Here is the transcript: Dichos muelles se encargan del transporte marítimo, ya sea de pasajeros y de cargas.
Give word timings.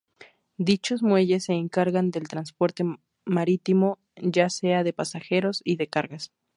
Dichos 0.57 1.03
muelles 1.03 1.43
se 1.45 1.53
encargan 1.53 2.09
del 2.09 2.27
transporte 2.27 2.83
marítimo, 3.23 3.99
ya 4.15 4.49
sea 4.49 4.83
de 4.83 4.93
pasajeros 4.93 5.61
y 5.63 5.75
de 5.75 5.89
cargas. 5.89 6.31